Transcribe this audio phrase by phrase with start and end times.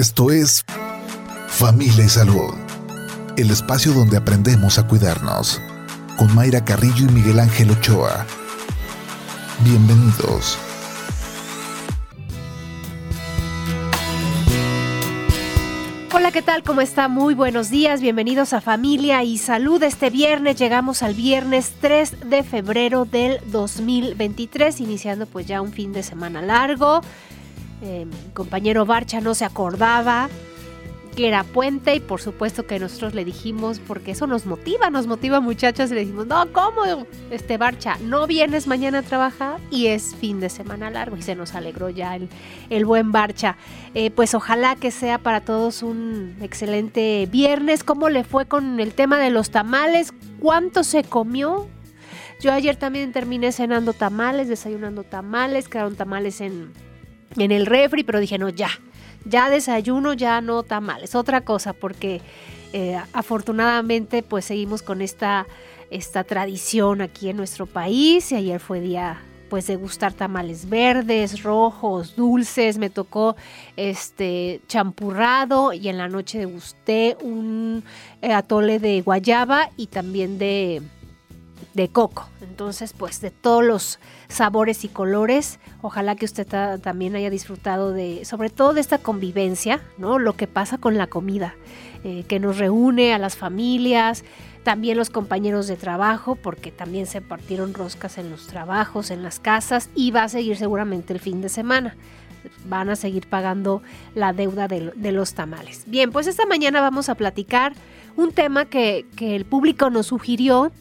[0.00, 0.64] Esto es
[1.48, 2.54] Familia y Salud,
[3.36, 5.60] el espacio donde aprendemos a cuidarnos,
[6.16, 8.24] con Mayra Carrillo y Miguel Ángel Ochoa.
[9.62, 10.56] Bienvenidos.
[16.14, 16.62] Hola, ¿qué tal?
[16.62, 17.08] ¿Cómo está?
[17.08, 18.00] Muy buenos días.
[18.00, 19.82] Bienvenidos a Familia y Salud.
[19.82, 25.92] Este viernes llegamos al viernes 3 de febrero del 2023, iniciando pues ya un fin
[25.92, 27.02] de semana largo.
[27.82, 30.28] Eh, compañero Barcha no se acordaba
[31.16, 35.06] que era puente y por supuesto que nosotros le dijimos, porque eso nos motiva, nos
[35.06, 36.82] motiva muchachos, y le dijimos, no, ¿cómo?
[37.30, 41.34] Este Barcha, no vienes mañana a trabajar y es fin de semana largo y se
[41.34, 43.56] nos alegró ya el, buen Barcha.
[43.94, 47.84] Eh, pues ojalá que sea para todos un excelente viernes.
[47.84, 50.12] ¿Cómo le fue con el tema de los tamales?
[50.38, 51.66] ¿Cuánto se comió?
[52.40, 56.72] Yo ayer también terminé cenando tamales, desayunando tamales, quedaron tamales en,
[57.36, 58.70] en el refri, pero dije, no, ya,
[59.24, 62.20] ya desayuno, ya no mal, es otra cosa, porque
[62.72, 65.46] eh, afortunadamente pues seguimos con esta,
[65.90, 71.42] esta tradición aquí en nuestro país y ayer fue día pues de gustar tamales verdes,
[71.42, 73.34] rojos, dulces, me tocó
[73.76, 77.82] este champurrado y en la noche degusté un
[78.22, 80.80] eh, atole de guayaba y también de
[81.80, 82.28] de coco.
[82.42, 86.46] Entonces, pues de todos los sabores y colores, ojalá que usted
[86.80, 90.18] también haya disfrutado de, sobre todo de esta convivencia, ¿no?
[90.18, 91.54] Lo que pasa con la comida,
[92.04, 94.24] eh, que nos reúne a las familias,
[94.62, 99.40] también los compañeros de trabajo, porque también se partieron roscas en los trabajos, en las
[99.40, 101.96] casas, y va a seguir seguramente el fin de semana
[102.66, 103.82] van a seguir pagando
[104.14, 105.84] la deuda de, los tamales.
[105.86, 107.74] Bien, pues esta mañana vamos a platicar
[108.16, 110.72] un tema que, que el público nos sugirió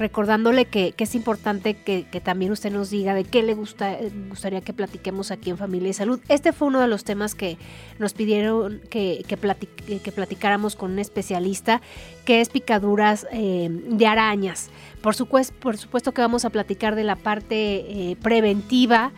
[0.00, 3.98] recordándole que, es importante que, también usted nos diga de qué le gusta,
[4.30, 6.18] gustaría que platiquemos aquí en Familia y Salud.
[6.28, 7.58] Este fue uno de los temas que
[7.98, 11.82] nos pidieron que, que, platicáramos con un especialista,
[12.24, 14.70] que es picaduras eh, de arañas.
[15.02, 17.56] Por supuesto, por supuesto que vamos a platicar de la parte
[18.10, 19.12] eh, preventiva,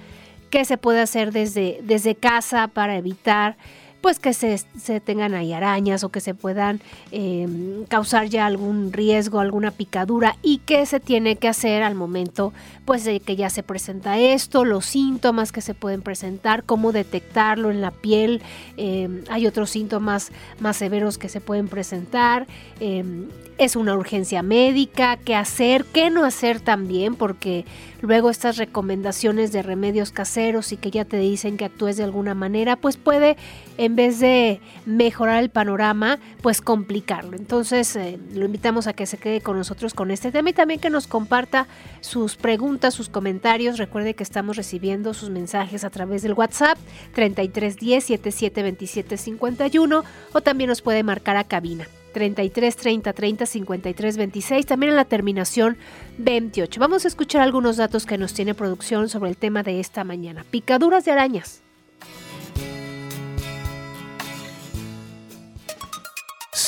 [0.50, 3.56] qué se puede hacer desde, desde casa para evitar
[4.02, 4.58] pues que se,
[5.00, 6.80] tengan ahí arañas o que se puedan
[7.12, 12.52] em, causar ya algún riesgo, alguna picadura y qué se tiene que hacer al momento
[12.84, 17.70] pues de que ya se presenta esto, los síntomas que se pueden presentar, cómo detectarlo
[17.70, 18.42] en la piel,
[18.76, 22.48] em, hay otros síntomas más severos que se pueden presentar,
[22.80, 23.28] em,
[23.64, 27.64] es una urgencia médica, qué hacer, qué no hacer también, porque
[28.00, 32.34] luego estas recomendaciones de remedios caseros y que ya te dicen que actúes de alguna
[32.34, 33.36] manera, pues puede,
[33.78, 37.36] en vez de mejorar el panorama, pues complicarlo.
[37.36, 40.80] Entonces, eh, lo invitamos a que se quede con nosotros con este tema y también
[40.80, 41.68] que nos comparta
[42.00, 43.78] sus preguntas, sus comentarios.
[43.78, 46.78] Recuerde que estamos recibiendo sus mensajes a través del WhatsApp
[47.14, 54.66] 3310 7727 51 o también nos puede marcar a cabina 33 30 30 53 26,
[54.66, 55.76] también en la terminación
[56.18, 56.78] 28.
[56.80, 60.44] Vamos a escuchar algunos datos que nos tiene producción sobre el tema de esta mañana.
[60.50, 61.62] Picaduras de arañas.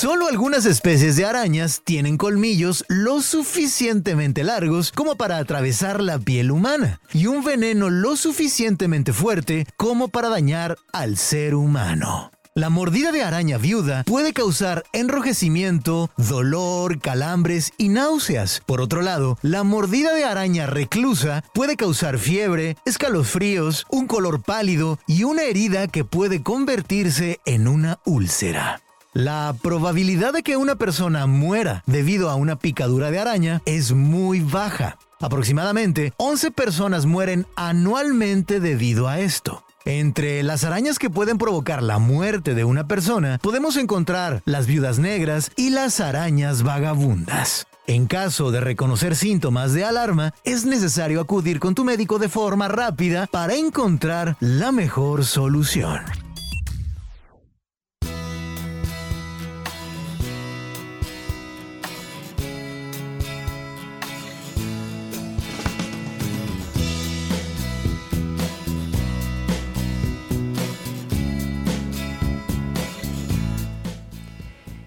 [0.05, 6.51] Solo algunas especies de arañas tienen colmillos lo suficientemente largos como para atravesar la piel
[6.51, 12.34] humana y un veneno lo suficientemente fuerte como para dañar al ser humano.
[12.57, 18.63] La mordida de araña viuda puede causar enrojecimiento, dolor, calambres y náuseas.
[18.65, 25.01] Por otro lado, la mordida de araña reclusa puede causar fiebre, escalofríos, un color pálido
[25.09, 28.81] y una herida que puede convertirse en una úlcera.
[29.13, 34.39] La probabilidad de que una persona muera debido a una picadura de araña es muy
[34.39, 34.97] baja.
[35.21, 39.65] Aproximadamente 11 personas mueren anualmente debido a esto.
[39.87, 44.99] Entre las arañas que pueden provocar la muerte de una persona, podemos encontrar las viudas
[44.99, 47.67] negras y las arañas vagabundas.
[47.87, 52.67] En caso de reconocer síntomas de alarma, es necesario acudir con tu médico de forma
[52.69, 56.01] rápida para encontrar la mejor solución.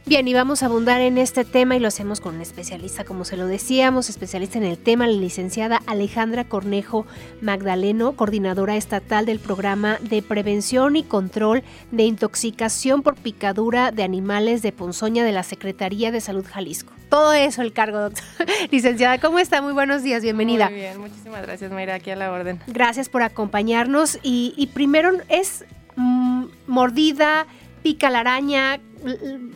[0.07, 3.25] Bien, y vamos a abundar en este tema y lo hacemos con un especialista, como
[3.25, 7.06] se lo decíamos, especialista en el tema, la licenciada Alejandra Cornejo
[7.42, 11.62] Magdaleno, coordinadora estatal del programa de prevención y control
[11.92, 16.94] de intoxicación por picadura de animales de ponzoña de la Secretaría de Salud Jalisco.
[17.10, 18.24] Todo eso el cargo, doctor.
[18.71, 19.62] licenciada, ¿cómo está?
[19.62, 20.69] Muy buenos días, bienvenida.
[20.69, 22.62] Muy bien, muchísimas gracias, Mayra, aquí a la orden.
[22.68, 25.65] Gracias por acompañarnos y, y primero es
[25.98, 27.48] Mm, mordida,
[27.88, 28.81] pica la araña,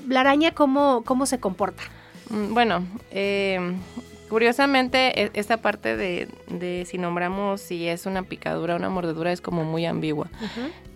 [0.08, 1.84] la araña cómo, cómo se comporta.
[2.30, 3.60] Mm, bueno, eh,
[4.30, 9.42] curiosamente e, esta parte de, si nombramos si es una picadura o una mordedura es
[9.42, 10.30] como muy ambigua.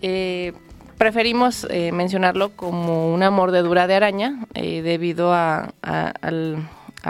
[0.02, 0.54] Eh,
[0.98, 5.74] preferimos eh, mencionarlo como una mordedura de araña debido a,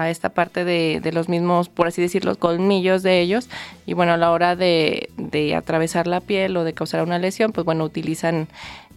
[0.09, 3.49] esta parte de, de, los mismos, por así decirlo, colmillos de ellos.
[3.85, 7.51] Y bueno, a la hora de, de atravesar la piel o de causar una lesión,
[7.51, 8.47] pues bueno, utilizan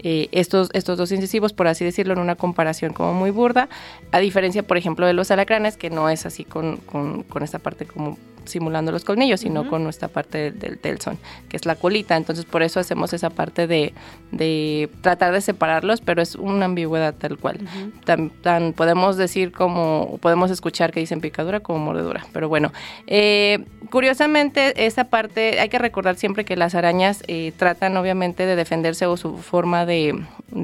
[0.00, 3.68] eh, estos, estos dos incisivos, por así decirlo, en una comparación como muy burda,
[4.12, 7.84] a diferencia, por ejemplo, de los alacranes, que no es así con, con, esta parte
[7.84, 8.16] como
[8.48, 11.18] simulando los colmillos, sino con esta parte del telson,
[11.48, 12.16] que es la colita.
[12.16, 13.92] Entonces, por eso hacemos esa parte de,
[14.32, 17.58] de tratar de separarlos, pero es una ambigüedad tal cual.
[18.04, 22.26] tan, podemos decir como, podemos escuchar que dicen picadura como mordedura.
[22.32, 22.72] Pero bueno,
[23.06, 28.56] eh, curiosamente, esa parte, hay que recordar siempre que las arañas eh, tratan obviamente de
[28.56, 30.14] defenderse o su forma de,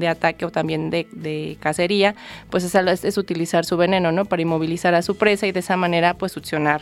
[0.09, 2.15] ataque o también de, cacería,
[2.49, 4.25] pues es, es, utilizar su veneno, ¿no?
[4.25, 6.81] Para inmovilizar a su presa y de esa manera pues succionar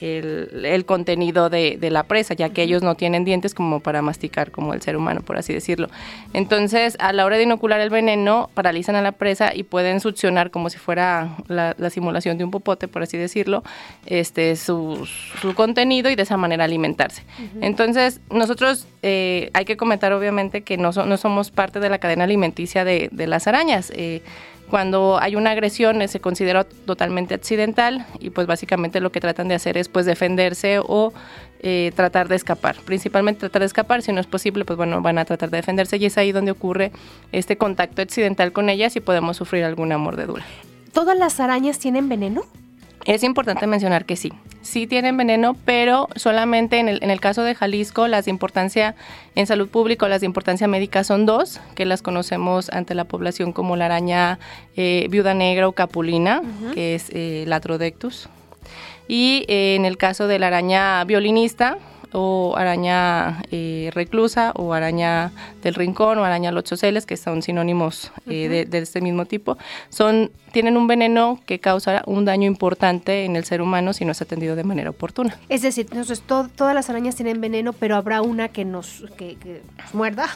[0.00, 4.74] el, contenido de, la presa, ya que ellos no tienen dientes como para masticar como
[4.74, 5.88] el ser humano, por así decirlo.
[6.32, 10.50] Entonces, a la hora de inocular el veneno, paralizan a la presa y pueden succionar
[10.50, 13.62] como si fuera la, simulación de un popote, por así decirlo,
[14.06, 15.06] este, su,
[15.54, 17.22] contenido y de esa manera alimentarse.
[17.60, 22.24] Entonces, nosotros eh, hay que comentar obviamente que no, no, somos parte de la cadena
[22.24, 23.92] alimenticia de, de las arañas.
[23.94, 24.22] Eh,
[24.70, 29.54] cuando hay una agresión se considera totalmente accidental y pues básicamente lo que tratan de
[29.54, 31.12] hacer es pues defenderse o
[31.60, 32.76] eh, tratar de escapar.
[32.84, 35.96] Principalmente tratar de escapar, si no es posible pues bueno van a tratar de defenderse
[35.98, 36.92] y es ahí donde ocurre
[37.32, 40.44] este contacto accidental con ellas y podemos sufrir alguna mordedura.
[40.92, 42.42] ¿Todas las arañas tienen veneno?
[43.06, 47.42] Es importante mencionar que sí, sí tienen veneno, pero solamente en el, en el caso
[47.42, 48.94] de Jalisco las de importancia
[49.34, 53.04] en salud pública o las de importancia médica son dos, que las conocemos ante la
[53.04, 54.38] población como la araña
[54.76, 56.42] eh, viuda negra o capulina,
[56.74, 58.28] que es eh, Latrodectus.
[59.08, 61.78] Y eh, en el caso de la araña violinista,
[62.12, 65.32] o araña eh, reclusa o araña
[65.62, 69.58] del rincón o araña lochoceles, que son sinónimos eh, de, este mismo tipo,
[69.88, 74.12] son, tienen un veneno que causa un daño importante en el ser humano si no
[74.12, 75.38] es atendido de manera oportuna.
[75.48, 79.62] Es decir, entonces todas las arañas tienen veneno, pero habrá una que nos, que, que
[79.78, 80.28] nos muerda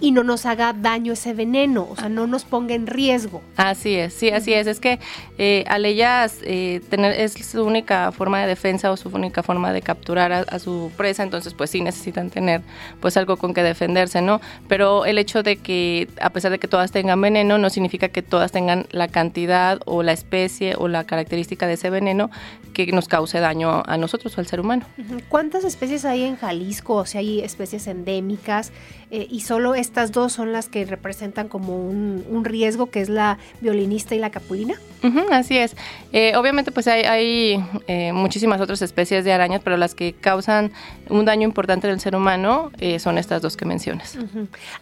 [0.00, 3.42] y no nos haga daño ese veneno, o sea, no nos ponga en riesgo.
[3.56, 4.66] Así es, sí, así es.
[4.66, 4.98] Es que
[5.38, 9.72] eh, al ellas eh, tener, es su única forma de defensa o su única forma
[9.72, 12.62] de capturar a, su presa, entonces pues sí necesitan tener
[13.00, 14.40] pues algo con que defenderse, ¿no?
[14.68, 18.22] Pero el hecho de que a pesar de que todas tengan veneno, no significa que
[18.22, 19.39] todas tengan la cantidad
[19.86, 22.30] o la especie o la característica de ese veneno
[22.72, 24.84] que nos cause daño a nosotros o al ser humano.
[25.28, 26.94] ¿Cuántas especies hay en Jalisco?
[26.96, 28.72] O sea, hay especies endémicas
[29.10, 33.38] eh, y solo estas dos son las que representan como un, riesgo, que es la
[33.60, 34.74] violinista y la capulina.
[35.30, 35.76] así es.
[36.12, 40.72] Eh, obviamente pues hay, eh, muchísimas otras especies de arañas, pero las que causan
[41.08, 44.16] un daño importante en el ser humano son estas dos que mencionas.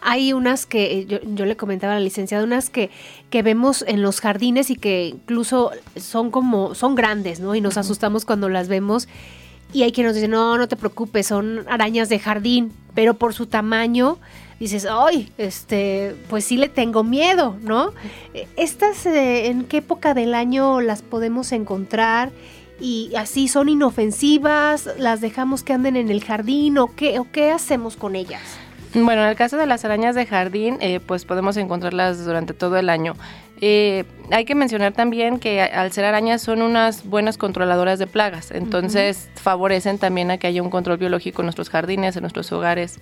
[0.01, 2.91] Hay unas que, yo, le comentaba a la licenciada, unas que,
[3.31, 7.55] que vemos en los jardines y que incluso son como, son grandes, ¿no?
[7.55, 9.09] Y nos asustamos cuando las vemos
[9.73, 13.35] y hay quien nos dice, no, no te preocupes, son arañas de jardín, pero por
[13.35, 14.19] su tamaño
[14.59, 17.93] dices, ay, este, pues sí le tengo miedo, ¿no?
[18.57, 22.31] ¿Estas eh, en qué época del año las podemos encontrar?
[22.81, 27.51] Y así son inofensivas, las dejamos que anden en el jardín o qué, o qué
[27.51, 28.43] hacemos con ellas?
[28.95, 32.79] Bueno, en el caso de las arañas de jardín, eh, pues podemos encontrarlas durante todo
[32.79, 33.15] el año.
[33.61, 38.51] Eh, hay que mencionar también que al ser arañas son unas buenas controladoras de plagas,
[38.51, 43.01] entonces favorecen también a que haya un control biológico en nuestros jardines, en nuestros hogares.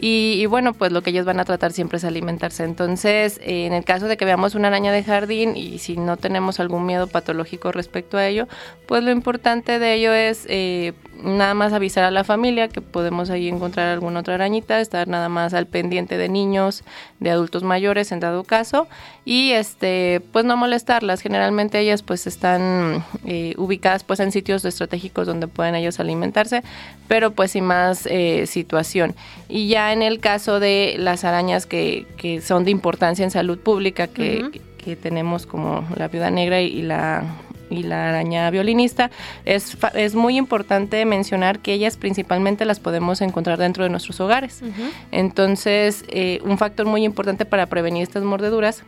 [0.00, 2.62] Y, bueno, pues lo que ellos van a tratar siempre es alimentarse.
[2.62, 6.16] Entonces, eh, en el caso de que veamos una araña de jardín y si no
[6.16, 8.46] tenemos algún miedo patológico respecto a ello,
[8.86, 13.30] pues lo importante de ello es eh, nada más avisar a la familia que podemos
[13.30, 16.84] ahí encontrar alguna otra arañita, estar nada más al pendiente de niños,
[17.20, 18.88] de adultos mayores en dado caso
[19.24, 21.20] y este pues no molestarlas.
[21.20, 26.62] Generalmente ellas pues están eh, ubicadas pues en sitios estratégicos donde pueden ellos alimentarse,
[27.08, 29.14] pero pues sin más eh, situación.
[29.48, 33.58] Y ya en el caso de las arañas que, que son de importancia en salud
[33.58, 37.24] pública que, que tenemos como la viuda negra y la
[37.70, 39.10] y la araña violinista,
[39.44, 44.62] es, es muy importante mencionar que ellas principalmente las podemos encontrar dentro de nuestros hogares.
[45.10, 48.84] Entonces, eh, un factor muy importante para prevenir estas mordeduras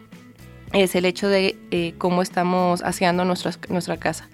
[0.72, 4.28] es el hecho de eh, cómo estamos aseando nuestra, nuestra casa.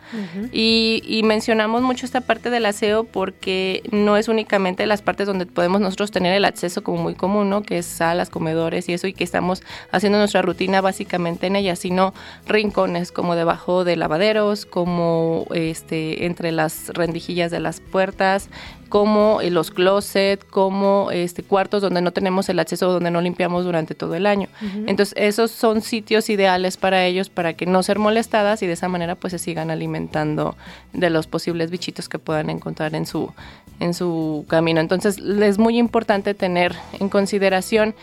[0.52, 5.80] y, mencionamos mucho esta parte del aseo porque no es únicamente las partes donde podemos
[5.80, 7.62] nosotros tener el acceso como muy común, ¿no?
[7.62, 11.78] que es salas, comedores y eso, y que estamos haciendo nuestra rutina básicamente en ellas,
[11.78, 12.14] sino
[12.46, 18.48] rincones como debajo de lavaderos, como este, entre las rendijillas de las puertas,
[18.88, 23.64] como eh, los closets, como este, cuartos donde no tenemos el acceso, donde no limpiamos
[23.64, 24.48] durante todo el año.
[24.86, 28.88] Entonces, esos son sitios ideales para ellos, para que no ser molestadas y de esa
[28.88, 30.56] manera pues se sigan alimentando
[30.92, 33.32] de los posibles bichitos que puedan encontrar en su,
[33.80, 34.80] en su camino.
[34.80, 37.94] Entonces, es muy importante tener en consideración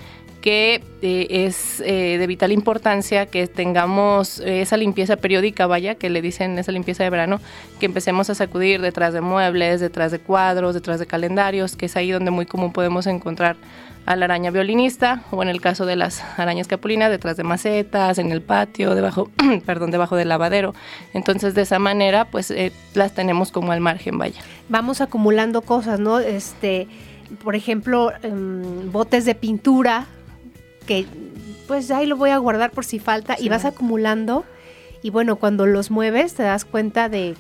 [0.44, 6.22] que eh, es eh, de vital importancia que tengamos esa limpieza periódica, vaya, que le
[6.22, 7.40] dicen esa limpieza de verano,
[7.80, 11.96] que empecemos a sacudir detrás de muebles, detrás de cuadros, detrás de calendarios, que es
[11.96, 13.56] ahí donde muy común podemos encontrar
[14.06, 18.18] a la araña violinista o en el caso de las arañas capulinas detrás de macetas,
[18.18, 19.32] en el patio, debajo,
[19.66, 20.76] perdón, debajo del lavadero.
[21.14, 24.42] Entonces de esa manera pues eh, las tenemos como al margen, vaya.
[24.68, 26.20] Vamos acumulando cosas, ¿no?
[26.20, 26.88] Este,
[27.44, 30.08] por ejemplo, em, botes de pintura
[30.86, 31.06] que
[31.68, 34.46] pues ahí lo voy a guardar por si falta y vas acumulando
[35.02, 37.36] y bueno, cuando los mueves te das cuenta de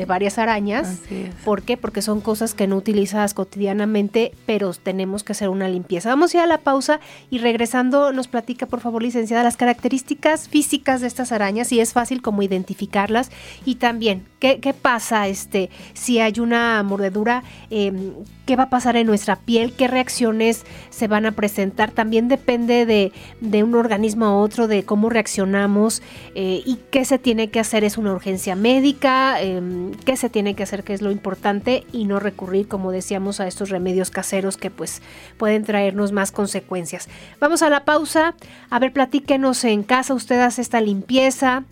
[0.00, 1.00] de varias arañas.
[1.44, 1.76] ¿Por qué?
[1.76, 6.08] Porque son cosas que no utilizas cotidianamente, pero tenemos que hacer una limpieza.
[6.08, 10.48] Vamos a ir a la pausa y regresando nos platica, por favor, licenciada, las características
[10.48, 13.30] físicas de estas arañas, y es fácil como identificarlas,
[13.66, 17.42] y también, ¿qué, pasa este, si hay una mordedura?
[17.68, 18.14] Em,
[18.46, 19.74] ¿Qué va a pasar en nuestra piel?
[19.74, 21.92] ¿Qué reacciones se van a presentar?
[21.92, 26.02] También depende de, un organismo a otro, de cómo reaccionamos
[26.34, 27.84] eh, y qué se tiene que hacer.
[27.84, 29.40] ¿Es una urgencia médica?
[29.40, 33.40] Em, qué se tiene que hacer, qué es lo importante y no recurrir, como decíamos,
[33.40, 35.02] a estos remedios caseros que pues
[35.36, 37.08] pueden traernos más consecuencias.
[37.40, 38.34] Vamos a la pausa.
[38.70, 41.64] A ver, platíquenos en casa, usted hace esta limpieza,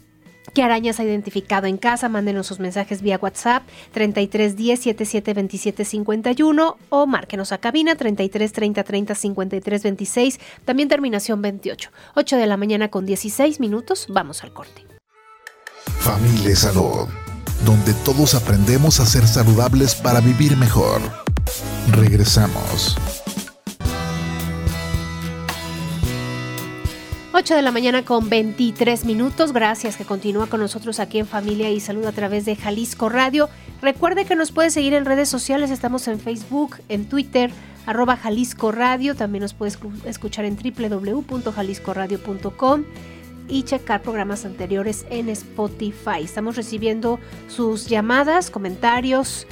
[0.55, 2.09] ¿Qué arañas ha identificado en casa?
[2.09, 9.15] Mándenos sus mensajes vía WhatsApp 3310 7727 51 o márquenos a cabina 33 30 30
[9.15, 11.91] 53 26, también terminación 28.
[12.15, 14.87] 8 de la mañana con 16 minutos, vamos al corte.
[16.01, 17.09] Familia Salud
[17.69, 21.03] donde todos aprendemos a ser saludables para vivir mejor.
[21.93, 22.97] Regresamos.
[27.35, 29.53] 8 de la mañana con 23 minutos.
[29.53, 33.51] Gracias que continúa con nosotros aquí en Familia y Salud a través de Jalisco Radio.
[33.83, 35.71] Recuerde que nos puede seguir en redes sociales.
[35.71, 37.51] Estamos en Facebook, en Twitter,
[37.85, 39.15] arroba Jalisco Radio.
[39.15, 42.85] También nos puede escuchar en www.jaliscoradio.com
[43.49, 46.23] y checar programas anteriores en Spotify.
[46.23, 49.47] Estamos recibiendo sus llamadas, comentarios,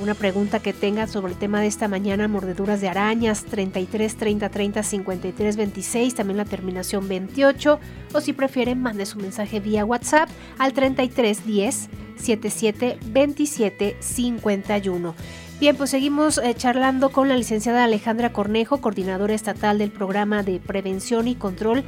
[0.00, 4.48] una pregunta que tenga sobre el tema de esta mañana, mordeduras de arañas 33 30
[4.48, 7.80] 30 53 26, también la terminación 28,
[8.12, 10.28] o si prefieren, mande su mensaje vía WhatsApp
[10.58, 15.14] al 33 10 77 27 51.
[15.58, 20.60] Bien, pues seguimos eh, charlando con la licenciada Alejandra Cornejo, coordinadora estatal del programa de
[20.60, 21.82] prevención y control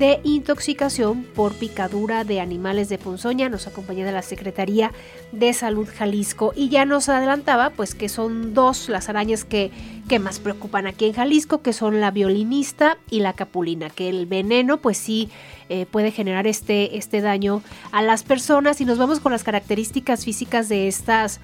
[0.00, 3.50] de intoxicación por picadura de animales de punzoña.
[3.50, 4.92] Nos acompaña de la Secretaría
[5.30, 9.70] de Salud Jalisco y ya nos adelantaba pues que son dos las arañas que,
[10.08, 14.24] que más preocupan aquí en Jalisco, que son la violinista y la capulina, que el
[14.24, 15.28] veneno pues sí
[15.68, 20.24] eh, puede generar este, este daño a las personas y nos vamos con las características
[20.24, 21.40] físicas de estas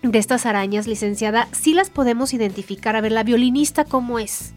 [0.00, 2.96] de estas arañas, licenciada, sí las podemos identificar.
[2.96, 4.54] A ver, la violinista, ¿cómo es?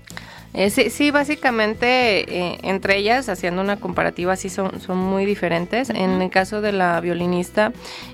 [0.53, 5.89] Eh, sí, básicamente eh, entre ellas, haciendo una comparativa, sí son, son muy diferentes.
[5.89, 7.72] En el caso de la violinista,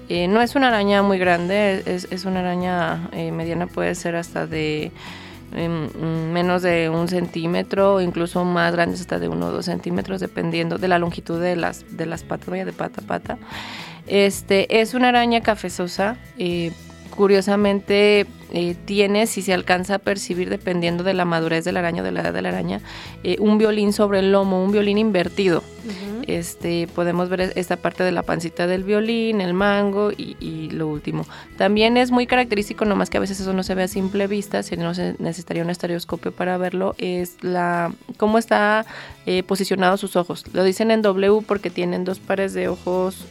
[0.07, 4.91] eh, no es una araña muy grande, es, una araña mediana, puede ser hasta de
[5.55, 5.89] em,
[6.31, 10.87] menos de un centímetro, incluso más grandes hasta de uno o dos centímetros, dependiendo de
[10.87, 13.37] la longitud de las, de las patas, vaya de pata a pata.
[14.05, 16.17] Este, es una araña cafezosa,
[17.09, 22.01] curiosamente eh, tiene, si se alcanza a percibir dependiendo de la madurez de la araña
[22.01, 22.81] o de la edad de la araña,
[23.23, 25.63] eh, un violín sobre el lomo, un violín invertido.
[26.27, 31.25] este, podemos ver esta parte de la pancita del violín, el mango y, lo último.
[31.57, 34.63] También es muy característico, nomás que a veces eso no se ve a simple vista,
[34.63, 38.85] si no se necesitaría un estereoscopio para verlo, es la cómo está
[39.25, 40.43] eh, posicionados sus ojos.
[40.51, 43.25] Lo dicen en W porque tienen dos pares de ojos,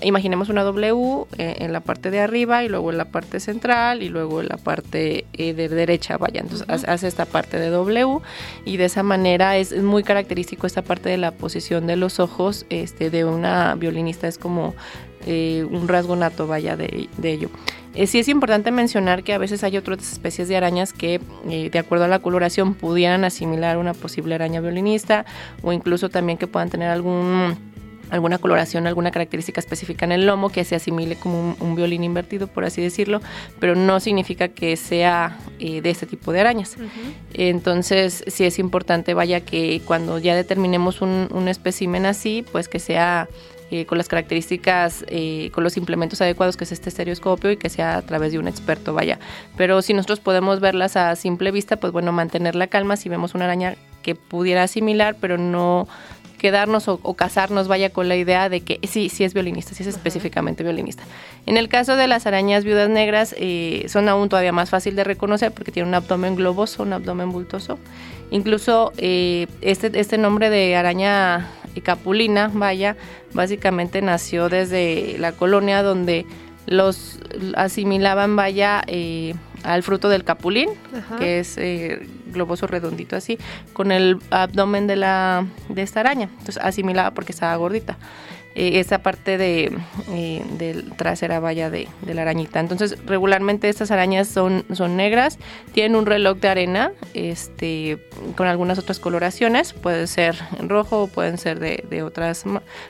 [0.00, 4.08] imaginemos una W en la parte de arriba y luego en la parte central y
[4.08, 8.18] luego la parte eh, de derecha, vaya, entonces hace esta parte de W
[8.64, 12.66] y de esa manera es muy característico esta parte de la posición de los ojos
[12.68, 14.74] este, de una violinista, es como
[15.26, 17.48] eh, un rasgo nato, vaya, de, ello.
[17.94, 21.70] Eh, sí es importante mencionar que a veces hay otras especies de arañas que, eh,
[21.70, 25.24] de acuerdo a la coloración, pudieran asimilar una posible araña violinista
[25.62, 27.71] o incluso también que puedan tener algún
[28.12, 32.46] alguna coloración, alguna característica específica en el lomo que se asimile como un, violín invertido,
[32.46, 33.20] por así decirlo,
[33.58, 36.76] pero no significa que sea eh, de este tipo de arañas.
[37.32, 42.78] Entonces, sí es importante, vaya, que cuando ya determinemos un, un espécimen así, pues que
[42.78, 43.28] sea
[43.74, 47.70] eh, con las características, eh, con los implementos adecuados, que es este estereoscopio y que
[47.70, 49.18] sea a través de un experto, vaya.
[49.56, 53.34] Pero si nosotros podemos verlas a simple vista, pues bueno, mantener la calma si vemos
[53.34, 55.88] una araña que pudiera asimilar, pero no
[56.42, 59.86] quedarnos o, casarnos vaya con la idea de que sí, sí es violinista, sí es
[59.86, 61.04] específicamente violinista.
[61.46, 65.04] En el caso de las arañas viudas negras, eh, son aún todavía más fácil de
[65.04, 67.78] reconocer porque tienen un abdomen globoso, un abdomen bultoso.
[68.32, 71.48] Incluso eh, este, este nombre de araña
[71.84, 72.96] capulina, vaya,
[73.32, 76.26] básicamente nació desde la colonia donde
[76.66, 77.20] los
[77.54, 80.70] asimilaban, vaya, eh, al fruto del capulín,
[81.18, 83.38] que es eh, globoso redondito así,
[83.72, 86.28] con el abdomen de, la, de esta araña.
[86.38, 87.98] Entonces asimilaba porque estaba gordita.
[88.54, 89.72] Eh, esa parte de,
[90.10, 92.60] eh, trasera vaya de, de, la arañita.
[92.60, 95.38] Entonces regularmente estas arañas son, son negras,
[95.72, 97.98] tienen un reloj de arena este,
[98.36, 102.44] con algunas otras coloraciones, puede ser rojo, pueden ser de, de otras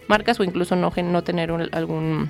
[0.09, 2.29] marcas o incluso no, no tener algún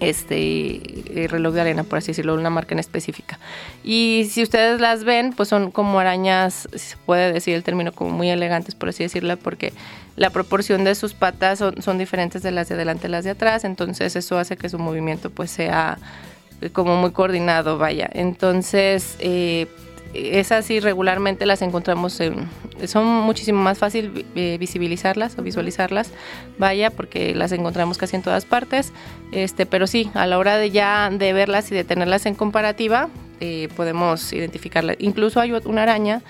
[0.00, 3.38] este eh, reloj de arena, por así decirlo, una marca en específica.
[3.84, 8.10] Y si ustedes las ven, pues son como arañas, se puede decir el término, como
[8.10, 9.72] muy elegantes, por así decirlo, porque
[10.16, 13.64] la proporción de sus patas son, diferentes de las de adelante y las de atrás,
[13.64, 15.98] entonces eso hace que su movimiento pues sea
[16.60, 18.08] eh, como muy coordinado, vaya.
[18.12, 19.66] Entonces, eh,
[20.16, 22.48] esas sí regularmente las encontramos, en,
[22.86, 26.10] son muchísimo más fácil eh, visibilizarlas o visualizarlas,
[26.58, 28.92] vaya, porque las encontramos casi en todas partes,
[29.32, 33.08] este, pero sí, a la hora de ya de verlas y de tenerlas en comparativa,
[33.40, 34.96] eh, podemos identificarlas.
[34.98, 36.22] Incluso hay una araña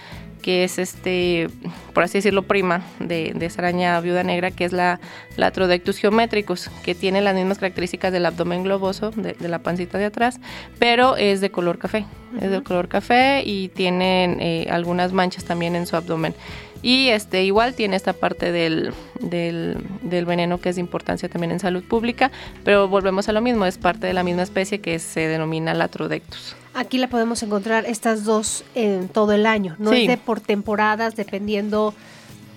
[0.47, 1.49] que es este,
[1.93, 5.01] por así decirlo, prima de, esa araña viuda negra, que es la
[5.37, 10.39] Latrodectus geometricus, que tiene las mismas características del abdomen globoso, de, la pancita de atrás,
[10.79, 12.07] pero es de color café,
[12.41, 16.33] es de color café y tiene eh, algunas manchas también en su abdomen.
[16.81, 21.59] Y este igual tiene esta parte del, del, veneno que es de importancia también en
[21.59, 22.31] salud pública,
[22.63, 26.55] pero volvemos a lo mismo, es parte de la misma especie que se denomina Latrodectus.
[26.77, 31.17] Aquí la podemos encontrar estas dos en todo el año, no es de por temporadas
[31.17, 31.95] dependiendo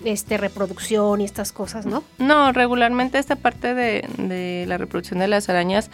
[0.03, 2.03] este reproducción y estas cosas, ¿no?
[2.17, 5.89] No, regularmente esta parte de, de la reproducción de las arañas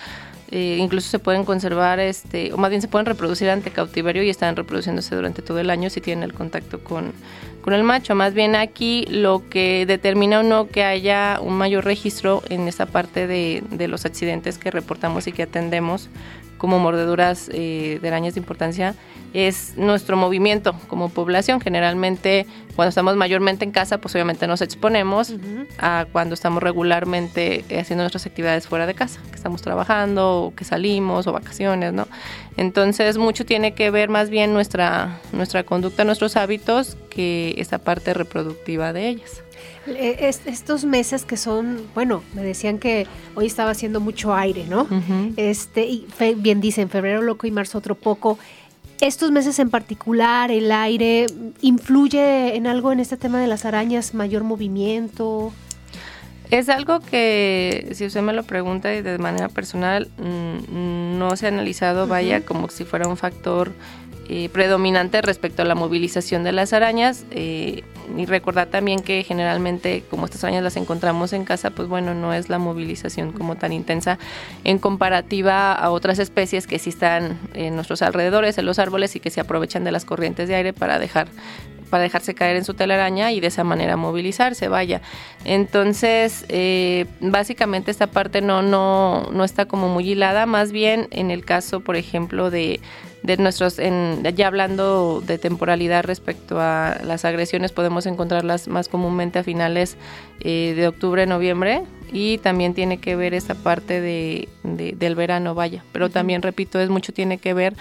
[0.52, 4.30] eh, incluso se pueden conservar, este, o más bien se pueden reproducir ante cautiverio y
[4.30, 7.14] están reproduciéndose durante todo el año si tienen el contacto con,
[7.62, 8.14] con el macho.
[8.14, 12.86] Más bien aquí lo que determina o no que haya un mayor registro en esa
[12.86, 16.10] parte de, de los accidentes que reportamos y que atendemos
[16.66, 18.96] como mordeduras eh, de arañas de importancia
[19.36, 21.62] es nuestro movimiento como población.
[21.62, 25.32] Generalmente cuando estamos mayormente en casa, pues obviamente nos exponemos
[25.78, 30.64] a cuando estamos regularmente haciendo nuestras actividades fuera de casa, que estamos trabajando, o que
[30.64, 32.08] salimos o vacaciones, ¿no?
[32.58, 38.16] Entonces mucho tiene que ver más bien nuestra, nuestra conducta, nuestros hábitos, que esa parte
[38.16, 39.44] reproductiva de ellas.
[39.88, 44.88] Eh, estos meses que son, bueno, me decían que hoy estaba haciendo mucho aire, ¿no?
[45.38, 48.40] Este, y bien dicen, febrero loco y marzo otro poco.
[49.02, 51.28] Estos meses en particular, el aire,
[51.62, 54.14] ¿influye en algo en este tema de las arañas?
[54.14, 55.52] ¿Mayor movimiento?
[56.52, 61.48] Es algo que, si usted me lo pregunta y de manera personal, mm, no se
[61.48, 63.72] ha analizado, vaya, como si fuera un factor
[64.28, 67.26] eh, predominante respecto a la movilización de las arañas.
[67.32, 67.84] Eh,
[68.18, 72.34] y recordar también que generalmente como estas arañas las encontramos en casa, pues bueno, no
[72.34, 74.20] es la movilización como tan intensa
[74.64, 79.20] en comparativa a otras especies que sí están en nuestros alrededores, en los árboles y
[79.20, 81.28] que se aprovechan de las corrientes de aire para dejar
[81.90, 85.02] para dejarse caer en su telaraña y de esa manera movilizarse, vaya.
[85.46, 91.32] Entonces, eh, básicamente esta parte no, no, no está como muy hilada, más bien en
[91.32, 92.82] el caso, por ejemplo, de
[93.26, 99.40] de nuestros, en, ya hablando de temporalidad respecto a las agresiones, podemos encontrarlas más comúnmente
[99.40, 99.98] a finales
[100.42, 105.84] eh, de octubre, noviembre y también tiene que ver esta parte de, del verano, vaya.
[105.92, 107.76] Pero también, repito, es mucho tiene que ver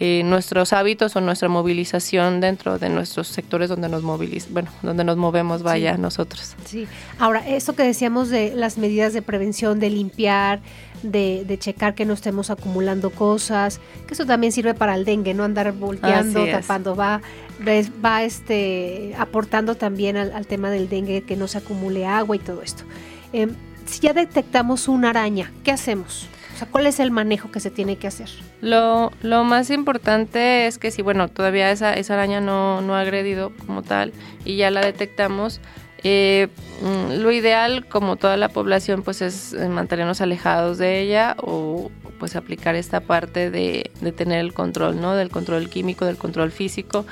[0.00, 5.02] eh, nuestros hábitos o nuestra movilización dentro de nuestros sectores donde nos moviliz bueno, donde
[5.02, 6.54] nos movemos, vaya, nosotros.
[6.64, 6.86] Sí.
[7.18, 10.60] Ahora, esto que decíamos de las medidas de prevención, de limpiar,
[11.02, 15.42] de, checar que no estemos acumulando cosas, que eso también sirve para el dengue, no
[15.42, 17.20] andar volteando, tapando, va,
[18.04, 22.62] va este, aportando también al, tema del dengue, que no se acumule agua y todo
[22.62, 22.84] esto.
[23.32, 26.28] Em, si ya detectamos una araña, ¿qué hacemos?
[26.66, 28.28] ¿Cuál es el manejo que se tiene que hacer?
[28.60, 33.00] Lo, lo más importante es que si, bueno, todavía esa, esa araña no, no ha
[33.00, 34.12] agredido como tal
[34.44, 35.60] y ya la detectamos,
[36.04, 36.48] eh,
[36.82, 41.90] mm, lo ideal, como toda la población, pues es eh, mantenernos alejados de ella o
[42.18, 45.14] pues aplicar esta parte de, de tener el control, ¿no?
[45.14, 47.04] Del control químico, del control físico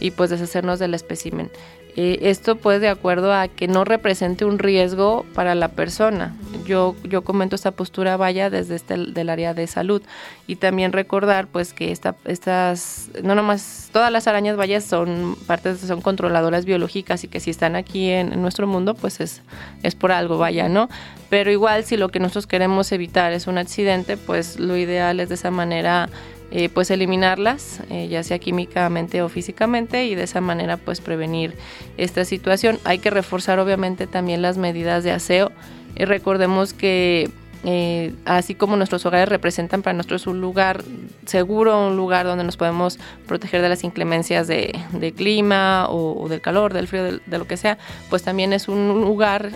[0.00, 1.50] y pues deshacernos del espécimen.
[1.96, 6.36] Eh, esto pues de acuerdo a que no represente un riesgo para la persona.
[6.64, 10.02] Yo, yo comento esta postura vaya desde este del área de salud
[10.46, 15.80] y también recordar pues que esta, estas, no nomás, todas las arañas vallas son partes,
[15.80, 19.42] son controladoras biológicas y que si están aquí en, en nuestro mundo pues es,
[19.82, 20.88] es por algo, vaya, ¿no?
[21.28, 25.28] Pero igual si lo que nosotros queremos evitar es un accidente, pues lo ideal es
[25.28, 26.08] de esa manera
[26.50, 31.54] eh, pues eliminarlas, eh, ya sea químicamente o físicamente, y de esa manera pues prevenir
[31.96, 32.78] esta situación.
[32.84, 35.52] Hay que reforzar obviamente también las medidas de aseo.
[35.96, 37.30] y recordemos que
[37.62, 40.82] eh, así como nuestros hogares representan para nosotros un lugar
[41.26, 44.72] seguro, un lugar donde nos podemos proteger de las inclemencias de,
[45.14, 47.76] clima o, del calor, del frío, de, lo que sea,
[48.08, 49.50] pues también es un lugar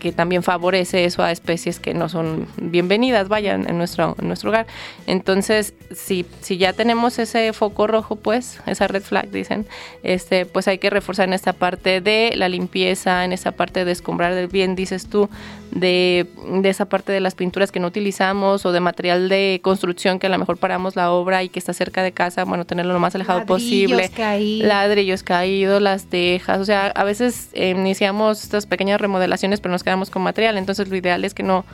[0.00, 4.50] que también favorece eso a especies que no son bienvenidas, vayan en nuestro, en nuestro
[4.50, 4.66] hogar.
[5.06, 9.66] Entonces, si, si ya tenemos ese foco rojo, pues, esa red flag, dicen,
[10.02, 13.92] este, pues hay que reforzar en esta parte de la limpieza, en esa parte de
[13.92, 15.28] escombrar, bien dices tú,
[15.70, 16.26] de,
[16.62, 20.26] de, esa parte de las pinturas que no utilizamos o de material de construcción que
[20.26, 22.98] a lo mejor paramos la obra y que está cerca de casa, bueno, tenerlo lo
[22.98, 24.10] más alejado posible.
[24.16, 24.66] Caídos.
[24.66, 29.84] Ladrillos caídos, las tejas, o sea, a veces eh, iniciamos estas pequeñas remodelaciones, pero nos
[29.84, 31.64] quedamos con material, entonces lo ideal es que no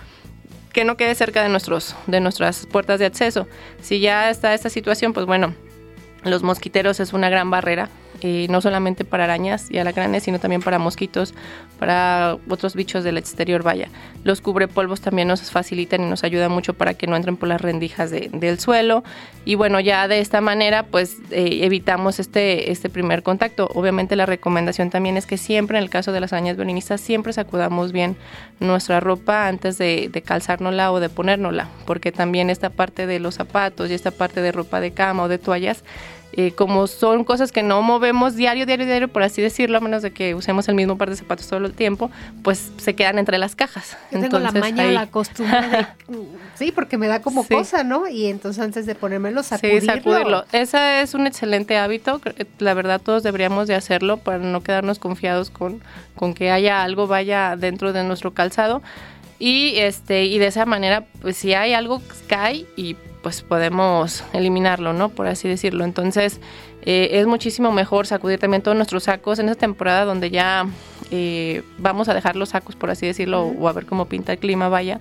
[0.73, 3.47] que no quede cerca de nuestros de nuestras puertas de acceso.
[3.81, 5.55] Si ya está esta situación, pues bueno,
[6.23, 7.89] los mosquiteros es una gran barrera
[8.23, 11.35] eh, no solamente para arañas y alacranes, sino también para mosquitos,
[11.79, 13.89] para otros bichos del exterior, vaya.
[14.25, 17.61] Los cubrepolvos también nos facilitan y nos ayudan mucho para que no entren por las
[17.61, 19.05] rendijas del suelo.
[19.45, 23.69] Y bueno, ya de esta manera, pues eh, evitamos este, este primer contacto.
[23.75, 27.33] Obviamente la recomendación también es que siempre, en el caso de las arañas violinistas, siempre
[27.33, 28.17] sacudamos bien
[28.59, 33.35] nuestra ropa antes de, de calzárnosla o de ponérnosla, porque también esta parte de los
[33.35, 35.85] zapatos y esta parte de ropa de cama o de toallas,
[36.37, 40.03] eh, como son cosas que no movemos diario, diario, diario, por así decirlo, a menos
[40.03, 42.11] de que usemos el mismo par de zapatos todo el tiempo,
[42.43, 43.97] pues se quedan entre las cajas.
[44.13, 45.87] Yo tengo la maña o la costumbre de,
[46.55, 48.07] sí, porque me da como cosa, ¿no?
[48.07, 49.81] Y entonces antes de ponérmelo, sacudirlo.
[49.81, 50.45] Sí, sacudirlo.
[50.53, 52.21] Ese es un excelente hábito,
[52.59, 55.81] la verdad todos deberíamos de hacerlo para no quedarnos confiados con,
[56.17, 58.83] con que haya algo vaya dentro de nuestro calzado.
[59.39, 64.93] Y, este, y de esa manera, pues si hay algo, cae y pues podemos eliminarlo,
[64.93, 65.09] ¿no?
[65.09, 65.85] Por así decirlo.
[65.85, 66.41] Entonces,
[66.83, 70.67] eh, es muchísimo mejor sacudir también todos nuestros sacos en esa temporada donde ya
[71.11, 74.39] eh, vamos a dejar los sacos, por así decirlo, o a ver cómo pinta el
[74.39, 75.01] clima, vaya.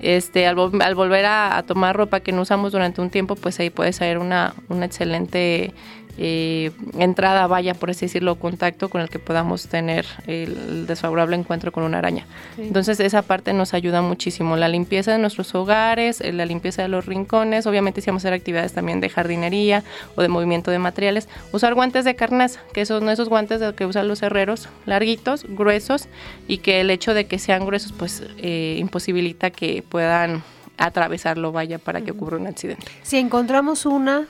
[0.00, 3.92] Este, al, volver a, tomar ropa que no usamos durante un tiempo, pues ahí puede
[3.92, 5.74] ser una, una excelente
[6.18, 11.72] eh, entrada, vaya, por así decirlo, contacto con el que podamos tener el desfavorable encuentro
[11.72, 12.26] con una araña.
[12.58, 14.56] Entonces esa parte nos ayuda muchísimo.
[14.56, 18.28] La limpieza de nuestros hogares, eh, la limpieza de los rincones, obviamente si vamos a
[18.28, 21.28] hacer actividades también de jardinería o de movimiento de materiales.
[21.52, 26.08] Usar guantes de carnaza, que son esos guantes de que usan los herreros, larguitos, gruesos,
[26.48, 30.42] y que el hecho de que sean gruesos pues eh, imposibilita que puedan
[30.78, 32.84] atravesarlo, vaya, para que ocurra un accidente.
[33.02, 34.26] Si encontramos una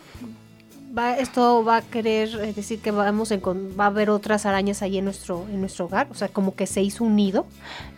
[1.19, 5.05] esto va a querer eh, decir que vamos va a haber otras arañas ahí en
[5.05, 7.47] nuestro, en nuestro hogar, o sea, como que se hizo un nido.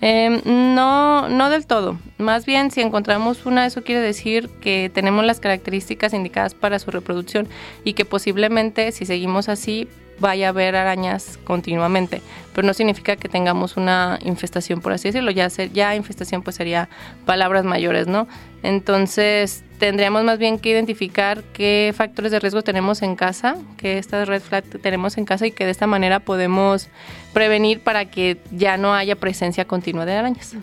[0.00, 1.98] Em, no, no del todo.
[2.18, 6.90] Más bien, si encontramos una, eso quiere decir que tenemos las características indicadas para su
[6.90, 7.48] reproducción
[7.84, 9.88] y que posiblemente, si seguimos así,
[10.20, 12.22] vaya a haber arañas continuamente,
[12.54, 16.57] pero no significa que tengamos una infestación, por así decirlo, ya, ser, ya infestación pues
[16.57, 16.88] sería
[17.24, 18.26] palabras mayores, ¿no?
[18.62, 24.26] Entonces tendríamos más bien que identificar qué factores de riesgo tenemos en casa, que estas
[24.26, 26.88] red flag tenemos en casa y que de esta manera podemos
[27.33, 30.54] prevenir para que ya no haya presencia continua de arañas.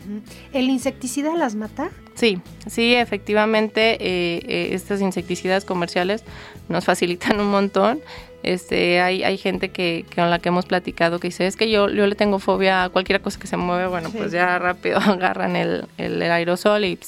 [0.51, 1.89] ¿El insecticida las mata?
[2.15, 6.23] Sí, sí, efectivamente, eh, eh, estos insecticidas comerciales
[6.69, 7.99] nos facilitan un montón.
[8.41, 11.89] Este, hay, hay gente que, con la que hemos platicado que dice, es que yo,
[11.89, 15.55] yo le tengo fobia a cualquier cosa que se mueve, bueno, pues ya rápido agarran
[15.55, 16.99] el, el, aerosol y,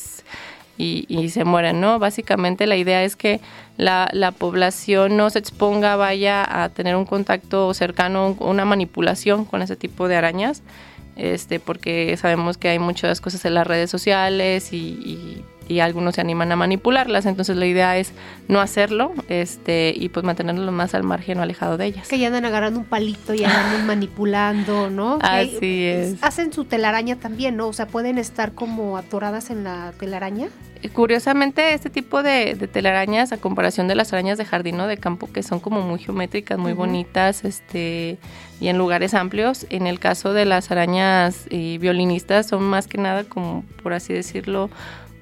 [0.79, 1.99] y, y, se mueren, ¿no?
[1.99, 3.39] Básicamente la idea es que
[3.77, 9.61] la, la, población no se exponga, vaya a tener un contacto cercano, una manipulación con
[9.61, 10.63] ese tipo de arañas,
[11.17, 16.21] este, porque sabemos que hay muchas cosas en las redes sociales y y algunos se
[16.21, 17.25] animan a manipularlas.
[17.25, 18.11] Entonces la idea es
[18.47, 22.07] no hacerlo este, y pues mantenerlo más al margen o alejado de ellas.
[22.07, 25.19] Que ya andan agarrando un palito y andan manipulando, ¿no?
[25.21, 26.15] Así es.
[26.21, 27.67] Hacen su telaraña también, ¿no?
[27.67, 30.49] O sea, pueden estar como atoradas en la telaraña.
[30.93, 35.31] Curiosamente, este tipo de, telarañas, a comparación de las arañas de jardín o de campo,
[35.31, 38.17] que son como muy geométricas, muy bonitas, este,
[38.59, 42.97] y en lugares amplios, en el caso de las arañas eh, violinistas, son más que
[42.97, 44.69] nada como, por así decirlo,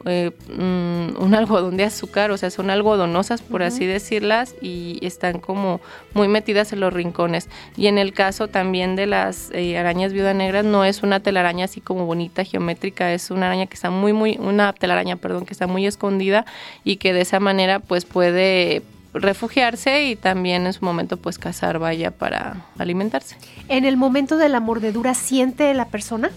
[0.05, 5.39] eh, mm, un algodón de azúcar, o sea, son algodonosas, por así decirlas, y están
[5.39, 5.81] como
[6.13, 7.49] muy metidas en los rincones.
[7.75, 11.65] Y en el caso también de las eh, arañas viuda negras, no es una telaraña
[11.65, 15.53] así como bonita, geométrica, es una araña que está muy, muy, una telaraña, perdón, que
[15.53, 16.45] está muy escondida
[16.83, 18.83] y que de esa manera pues puede
[19.15, 23.37] refugiarse y también en su momento pues cazar vaya para alimentarse.
[23.69, 26.29] En el momento de la mordedura, ¿siente la persona?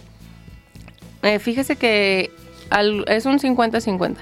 [1.22, 2.31] Eh, fíjese que
[3.07, 4.16] es un 50-50.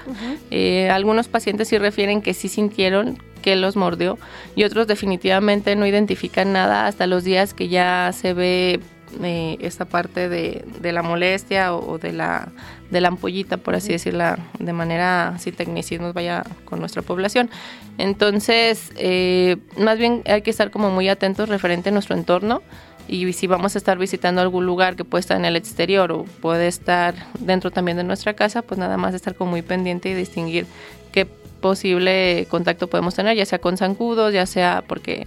[0.51, 4.17] Eh, algunos pacientes sí refieren que sí sintieron que los mordió
[4.55, 8.79] y otros definitivamente no identifican nada hasta los días que ya se ve
[9.23, 12.49] eh, esta parte de, la molestia o, de, la,
[12.91, 17.49] de la ampollita, por así decirla, de manera, si tecnicismos vaya con nuestra población.
[17.97, 22.61] Entonces, eh, más bien hay que estar como muy atentos referente a nuestro entorno
[23.07, 26.23] y si vamos a estar visitando algún lugar que puede estar en el exterior o
[26.23, 30.13] puede estar dentro también de nuestra casa, pues nada más estar como muy pendiente y
[30.13, 30.65] distinguir
[31.11, 35.25] qué posible contacto podemos tener, ya sea con zancudos, ya sea porque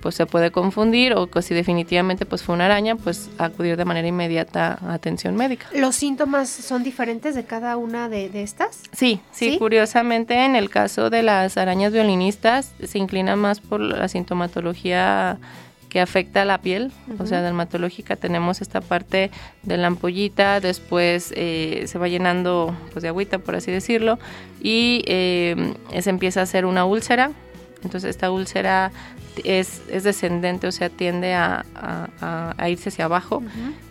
[0.00, 3.84] pues se puede confundir o que si definitivamente pues fue una araña, pues acudir de
[3.84, 5.66] manera inmediata a atención médica.
[5.74, 8.82] ¿Los síntomas son diferentes de cada una de, estas?
[8.92, 13.80] Sí, sí, sí, curiosamente en el caso de las arañas violinistas se inclina más por
[13.80, 15.38] la sintomatología
[15.88, 19.30] que afecta a la piel, o sea, dermatológica, tenemos esta parte
[19.62, 24.18] de la ampollita, después eh, se va llenando pues, de agüita, por así decirlo,
[24.60, 27.32] y eh, se empieza a hacer una úlcera,
[27.82, 28.92] entonces esta úlcera
[29.44, 31.64] es, descendente, o sea, tiende a,
[32.68, 33.42] irse hacia abajo.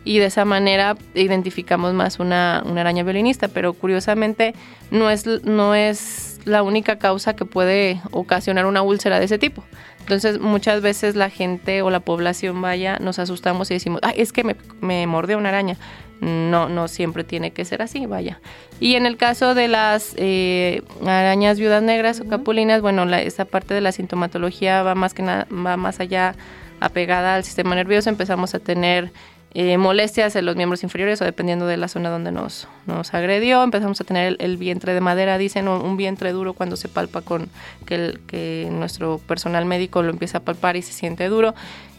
[0.04, 4.54] Y de esa manera identificamos más una, una, araña violinista, pero curiosamente
[4.92, 9.64] no es, no es la única causa que puede ocasionar una úlcera de ese tipo.
[10.00, 14.32] Entonces muchas veces la gente o la población vaya, nos asustamos y decimos, ah, es
[14.32, 15.78] que me, me mordió una araña.
[16.22, 18.40] No, no siempre tiene que ser así, vaya.
[18.80, 23.46] Y en el caso de las eh, arañas viudas negras o capulinas, bueno, la, esa
[23.46, 26.36] parte de la sintomatología va más que nada, va más allá
[26.80, 28.10] apegada al sistema nervioso.
[28.10, 29.12] Empezamos a tener
[29.54, 33.64] eh, molestias en los miembros inferiores o dependiendo de la zona donde nos, nos agredió.
[33.64, 37.50] Empezamos a tener el, vientre de madera, dicen, un vientre duro cuando se palpa con
[37.86, 41.56] que, que nuestro personal médico lo empieza a palpar y se siente duro.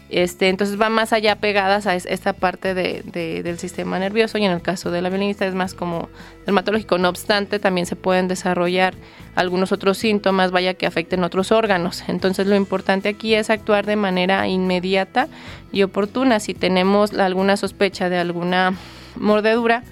[0.09, 3.03] Este, entonces va más allá pegadas a esta parte de,
[3.43, 6.09] del sistema nervioso y en el caso de la violinista es más como
[6.45, 6.97] dermatológico.
[6.97, 8.95] No obstante, también se pueden desarrollar
[9.35, 12.03] algunos otros síntomas, vaya que afecten otros órganos.
[12.07, 15.27] Entonces lo importante aquí es actuar de manera inmediata
[15.71, 16.39] y oportuna.
[16.39, 18.73] Si tenemos alguna sospecha de alguna
[19.15, 19.83] mordedura,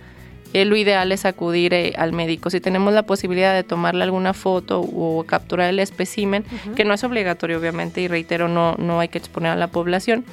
[0.54, 2.50] eh, lo ideal es acudir eh, al médico.
[2.50, 6.44] Si tenemos la posibilidad de tomarle alguna foto o capturar el espécimen,
[6.76, 10.26] que no es obligatorio obviamente, y reitero, no, no hay que exponer a la población,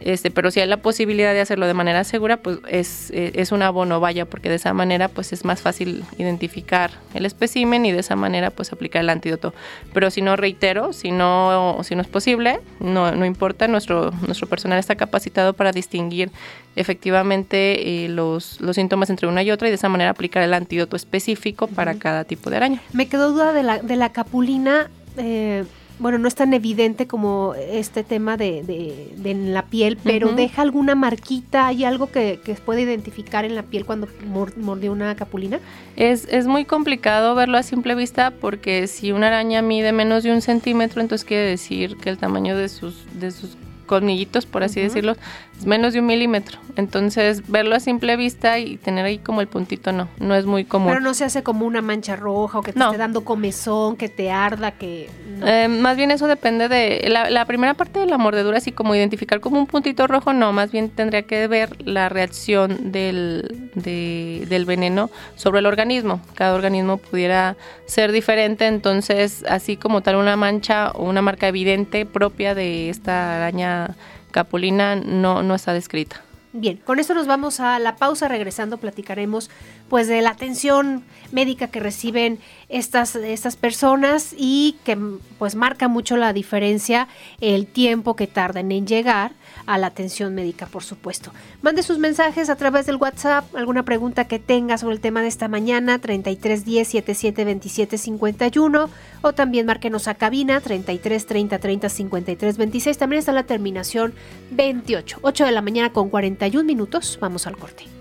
[0.00, 3.52] este, pero si hay la posibilidad de hacerlo de manera segura, pues es, eh, es
[3.52, 7.92] un abono, vaya, porque de esa manera pues es más fácil identificar el espécimen y
[7.92, 9.54] de esa manera pues aplicar el antídoto.
[9.92, 14.46] Pero si no, reitero, si no, si no es posible, no, no importa, nuestro, nuestro
[14.46, 16.30] personal está capacitado para distinguir
[16.76, 20.52] efectivamente eh, los, los síntomas entre una y otra y de esa manera aplicar el
[20.52, 22.82] antídoto específico para cada tipo de araña.
[22.92, 24.90] Me quedó duda de la, de la capulina.
[25.16, 25.64] Eh,
[25.98, 30.62] bueno, no es tan evidente como este tema de, de, en la piel, pero deja
[30.62, 34.08] alguna marquita, ¿hay algo que, que puede identificar en la piel cuando
[34.56, 35.58] mordió una capulina?
[35.96, 40.32] Es, es muy complicado verlo a simple vista porque si una araña mide menos de
[40.32, 43.56] un centímetro, entonces quiere decir que el tamaño de sus, de sus
[43.86, 45.16] colmillitos, por así decirlo,
[45.64, 46.58] menos de un milímetro.
[46.76, 50.64] Entonces, verlo a simple vista y tener ahí como el puntito, no, no es muy
[50.64, 50.88] común.
[50.88, 54.08] Pero no se hace como una mancha roja o que te esté dando comezón, que
[54.08, 55.08] te arda, que...
[55.42, 57.06] Eh, más bien eso depende de...
[57.08, 60.70] La, primera parte de la mordedura, así como identificar como un puntito rojo, no, más
[60.70, 66.20] bien tendría que ver la reacción del, del veneno sobre el organismo.
[66.34, 72.04] Cada organismo pudiera ser diferente, entonces, así como tal una mancha o una marca evidente
[72.04, 73.96] propia de esta araña
[74.36, 76.20] capulina no, no está descrita.
[76.52, 78.28] Bien, con esto nos vamos a la pausa.
[78.28, 79.50] Regresando platicaremos
[79.88, 84.98] pues de la atención médica que reciben estas, estas personas y que
[85.38, 87.08] pues marca mucho la diferencia
[87.40, 89.32] el tiempo que tardan en llegar
[89.64, 91.32] a la atención médica, por supuesto.
[91.62, 95.28] Mande sus mensajes a través del WhatsApp, alguna pregunta que tenga sobre el tema de
[95.28, 98.90] esta mañana, 3310 77 27 51,
[99.22, 102.98] o también márquenos a cabina 33 30 30 53 26.
[102.98, 104.14] También está la terminación
[104.50, 107.18] 28, 8 de la mañana con 41 minutos.
[107.20, 107.95] Vamos al corte.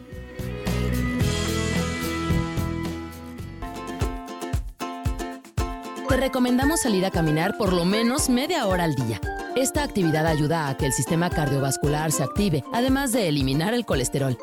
[6.08, 9.20] Te recomendamos salir a caminar por lo menos media hora al día.
[9.56, 14.38] Esta actividad ayuda a que el sistema cardiovascular se active, además de eliminar el colesterol.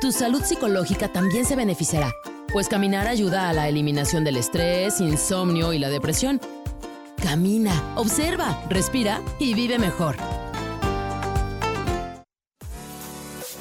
[0.00, 2.12] Tu salud psicológica también se beneficiará,
[2.52, 6.40] pues caminar ayuda a la eliminación del estrés, insomnio y la depresión.
[7.22, 10.16] Camina, observa, respira y vive mejor.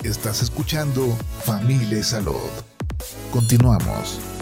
[0.04, 2.36] Estás escuchando Familia Salud.
[3.32, 4.35] Continuamos.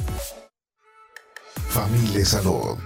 [1.74, 2.78] Familia Salud,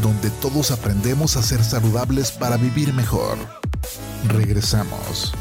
[0.00, 3.36] donde todos aprendemos a ser saludables para vivir mejor.
[4.28, 5.34] Regresamos.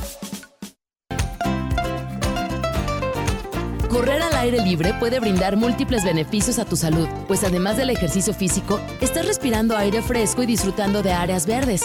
[3.88, 8.33] Correr al aire libre puede brindar múltiples beneficios a tu salud, pues además del ejercicio
[8.33, 11.83] físico, estás respirando aire fresco y disfrutando de áreas verdes.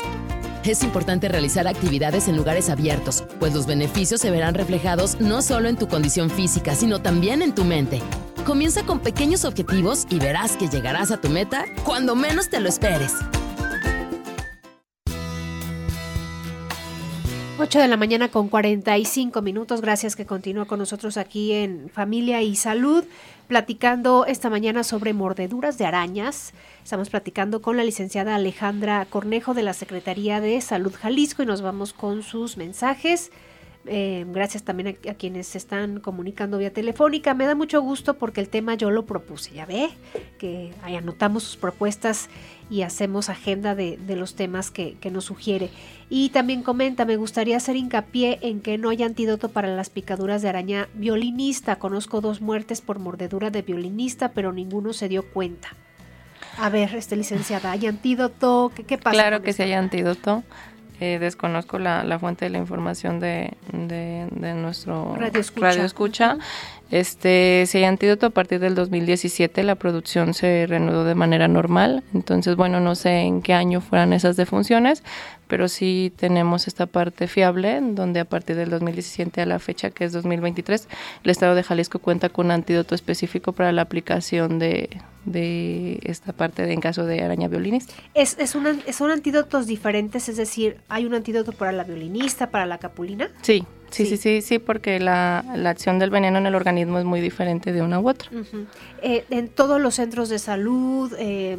[0.65, 5.69] Es importante realizar actividades en lugares abiertos, pues los beneficios se verán reflejados no solo
[5.69, 8.03] en tu condición física, sino también en tu mente.
[8.45, 12.69] Comienza con pequeños objetivos y verás que llegarás a tu meta cuando menos te lo
[12.69, 13.15] esperes.
[17.59, 19.81] 8 de la mañana con 45 minutos.
[19.81, 23.05] Gracias que continúa con nosotros aquí en Familia y Salud,
[23.49, 26.53] platicando esta mañana sobre mordeduras de arañas.
[26.83, 31.63] Estamos platicando con la licenciada Alejandra Cornejo de la Secretaría de Salud Jalisco y nos
[31.63, 33.31] vamos con sus mensajes.
[33.87, 37.35] Eh, gracias también a, quienes se están comunicando vía telefónica.
[37.35, 39.91] Me da mucho gusto porque el tema yo lo propuse, ya ve,
[40.39, 42.31] que ahí anotamos sus propuestas
[42.71, 45.71] y hacemos agenda de, los temas que, nos sugiere.
[46.09, 50.41] Y también comenta, me gustaría hacer hincapié en que no hay antídoto para las picaduras
[50.41, 51.77] de araña violinista.
[51.77, 55.69] Conozco dos muertes por mordedura de violinista, pero ninguno se dio cuenta.
[56.57, 58.71] A ver, este licenciada, ¿hay antídoto?
[58.75, 59.15] ¿Qué, qué pasa?
[59.15, 60.45] Claro que sí hay antídoto.
[61.05, 63.53] Eh, desconozco la, fuente de la información de,
[64.57, 66.39] nuestro radio escucha.
[66.91, 72.05] Este, si hay antídoto a partir del 2017, la producción se reanudó de manera normal.
[72.15, 75.03] Entonces, bueno, no sé en qué año fueran esas defunciones,
[75.47, 80.05] pero sí tenemos esta parte fiable, donde a partir del 2017 a la fecha, que
[80.05, 80.89] es 2023,
[81.23, 84.89] el Estado de Jalisco cuenta con un antídoto específico para la aplicación de,
[85.33, 87.95] esta parte de, en caso de araña violinista.
[88.15, 90.29] ¿Es, es ¿Son antídotos diferentes?
[90.29, 93.31] Es decir, ¿hay un antídoto para la violinista, para la capulina?
[93.43, 97.21] Sí, Sí, sí, sí, sí, porque la, acción del veneno en el organismo es muy
[97.21, 98.29] diferente de una u otra.
[99.03, 101.59] Eh, en todos los centros de salud, eh,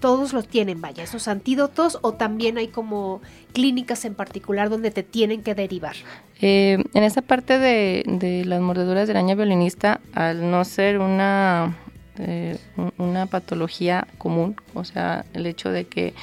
[0.00, 5.02] todos los tienen, vaya, esos antídotos o también hay como clínicas en particular donde te
[5.02, 5.94] tienen que derivar?
[6.42, 11.76] Eh, en esa parte de, las mordeduras de araña violinista, al no ser una,
[12.18, 12.58] eh,
[12.98, 16.14] una patología común, o sea, el hecho de que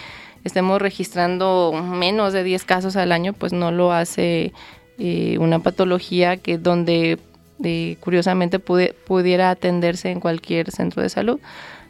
[0.43, 4.54] estemos registrando menos de 10 casos al año, pues no lo hace
[4.97, 7.19] eh, una patología que donde
[7.99, 11.39] curiosamente pudiera atenderse en cualquier centro de salud.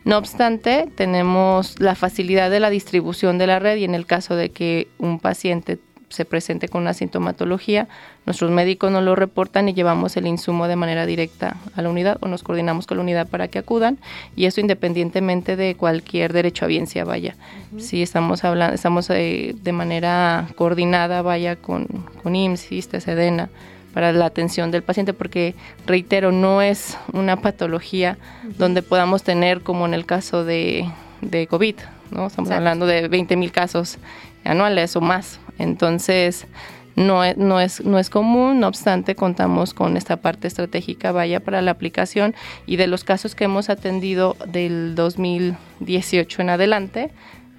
[0.04, 4.36] No obstante, tenemos la facilidad de la distribución de la red y en el caso
[4.36, 5.80] de que un paciente
[6.12, 7.88] se presente con una sintomatología,
[8.26, 12.18] nuestros médicos nos lo reportan y llevamos el insumo de manera directa a la unidad
[12.22, 13.98] o nos coordinamos con la unidad para que acudan
[14.36, 17.36] y eso independientemente de cualquier derecho a biencia vaya.
[17.78, 21.86] Si estamos hablando, estamos eh, de manera coordinada, vaya con,
[22.22, 23.50] con IMSS, ISTE, SEDENA,
[23.94, 28.18] para la atención del paciente, porque reitero, no es una patología
[28.58, 30.90] donde podamos tener como en el caso de,
[31.22, 31.76] de COVID,
[32.12, 32.28] ¿no?
[32.28, 33.98] Estamos hablando de 20 mil casos
[34.44, 35.40] anuales o más.
[35.58, 36.48] Entonces,
[36.96, 41.40] no es, no, es, no es común, no obstante, contamos con esta parte estratégica, vaya,
[41.40, 47.12] para la aplicación y de los casos que hemos atendido del 2018 en adelante,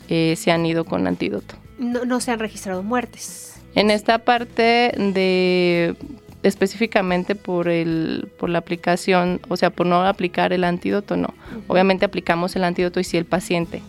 [0.09, 1.55] eh, se han ido con antídoto.
[1.79, 3.61] No, no se han registrado muertes.
[3.75, 5.97] En esta parte de
[6.43, 11.33] específicamente por el por la aplicación, o sea, por no aplicar el antídoto, no.
[11.69, 13.81] Obviamente aplicamos el antídoto y si el paciente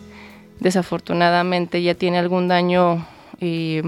[0.60, 3.06] desafortunadamente ya tiene algún daño
[3.40, 3.82] eh,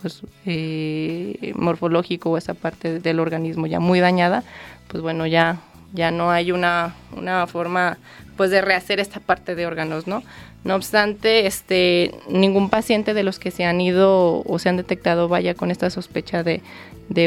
[0.00, 4.44] pues, eh, morfológico o esa parte del organismo ya muy dañada,
[4.88, 5.60] pues bueno, ya
[5.92, 7.98] ya no hay una, una forma
[8.36, 10.22] pues de rehacer esta parte de órganos, ¿no?
[10.64, 15.28] No obstante, este, ningún paciente de los que se han ido o se han detectado
[15.28, 16.60] vaya con esta sospecha de,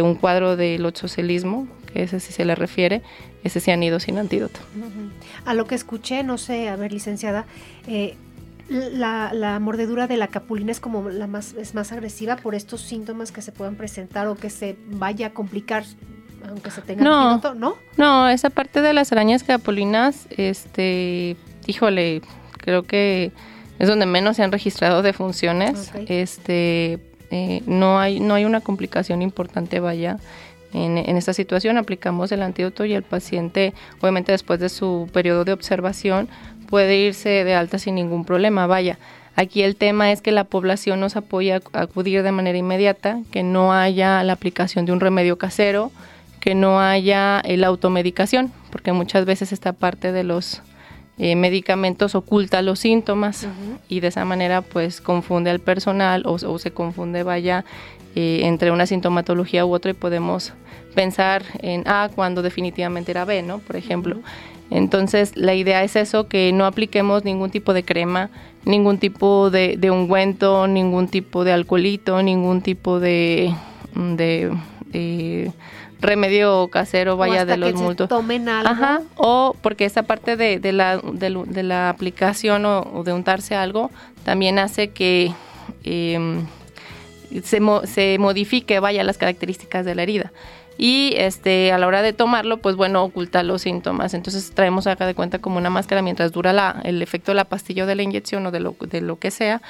[0.02, 3.02] un cuadro del ochocelismo, que ese sí se le refiere,
[3.44, 4.60] ese se han ido sin antídoto.
[5.46, 7.46] A lo que escuché, no sé, a ver, licenciada,
[7.88, 8.16] eh,
[8.72, 13.32] la, mordedura de la capulina es como la más, es más agresiva por estos síntomas
[13.32, 15.84] que se puedan presentar o que se vaya a complicar
[16.48, 17.76] aunque se tenga no, ¿no?
[17.98, 22.22] No, esa parte de las arañas capulinas, este, híjole,
[22.58, 23.32] creo que
[23.78, 25.92] es donde menos se han registrado defunciones.
[26.08, 27.00] Este,
[27.30, 30.18] eh, no hay no hay una complicación importante, vaya.
[30.74, 35.44] En, en, esta situación aplicamos el antídoto y el paciente, obviamente después de su periodo
[35.44, 36.30] de observación,
[36.72, 38.98] puede irse de alta sin ningún problema, vaya.
[39.36, 43.44] Aquí el tema es que la población nos apoya a acudir de manera inmediata, que
[43.44, 45.92] no haya la aplicación de un remedio casero,
[46.40, 50.62] que no haya la automedicación, porque muchas veces esta parte de los
[51.18, 53.48] eh, medicamentos oculta los síntomas
[53.90, 57.64] y de esa manera pues confunde al personal o, se confunde vaya
[58.16, 60.54] eh, entre una sintomatología u otra y podemos
[60.96, 63.60] pensar en A cuando definitivamente era B, ¿no?
[63.60, 64.22] Por ejemplo.
[64.72, 68.30] Entonces la idea es eso, que no apliquemos ningún tipo de crema,
[68.64, 73.54] ningún tipo de, de ungüento, ningún tipo de alcoholito, ningún tipo de,
[73.94, 75.52] de
[76.02, 78.10] remedio casero vaya de los multos.
[78.10, 78.72] tomen algo.
[78.72, 83.92] Ajá, o porque esa parte de, de, la, de, la aplicación o, de untarse algo
[84.24, 85.34] también hace que
[85.84, 86.46] em,
[87.44, 90.32] se, se modifique, vaya, las características de la herida
[90.78, 94.14] y este a la hora de tomarlo pues bueno oculta los síntomas.
[94.14, 97.46] Entonces traemos acá de cuenta como una máscara mientras dura la, el efecto de la
[97.46, 99.62] pastilla o de la inyección o de lo, de lo que sea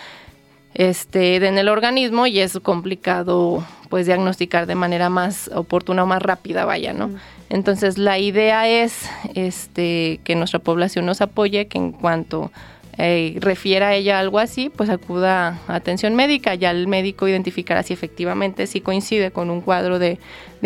[0.73, 6.21] este, en el organismo y es complicado pues diagnosticar de manera más oportuna o más
[6.21, 7.11] rápida, vaya, ¿no?
[7.49, 12.51] Entonces la idea es este, que nuestra población nos apoye, que en cuanto
[12.97, 17.83] eh, refiera a ella algo así, pues acuda a atención médica, ya el médico identificará
[17.83, 20.19] si efectivamente sí coincide con un cuadro de,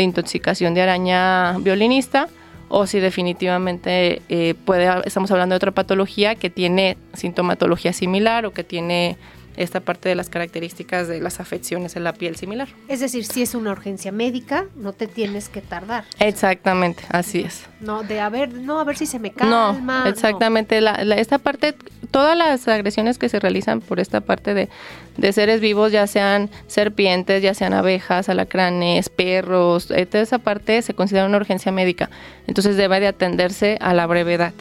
[0.03, 2.27] intoxicación de araña violinista
[2.67, 8.51] o si definitivamente eh, puede, estamos hablando de otra patología que tiene sintomatología similar o
[8.51, 9.17] que tiene
[9.58, 12.68] esta parte de las características de las afecciones en la piel similar.
[12.88, 16.06] Es decir, si es una urgencia médica, no te tienes que tardar.
[16.20, 17.64] Exactamente, así es.
[17.80, 19.78] No, de a ver, no, a ver si se me calma.
[19.80, 20.82] No, exactamente.
[20.82, 21.76] La, esta parte,
[22.12, 24.70] todas las agresiones que se realizan por esta parte de,
[25.18, 30.82] de seres vivos, ya sean serpientes, ya sean abejas, alacranes, perros, eh, toda esa parte
[30.82, 32.10] se considera una urgencia médica.
[32.47, 34.53] Entonces debe de atenderse a la brevedad.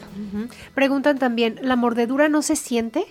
[0.75, 3.07] Preguntan también, ¿la mordedura no se siente?